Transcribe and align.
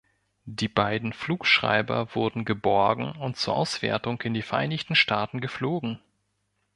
Die 0.47 0.67
beiden 0.67 1.13
Flugschreiber 1.13 2.15
wurden 2.15 2.43
geborgen 2.43 3.11
und 3.11 3.37
zur 3.37 3.55
Auswertung 3.55 4.19
in 4.21 4.33
die 4.33 4.41
Vereinigten 4.41 4.95
Staaten 4.95 5.41
geflogen. 5.41 5.99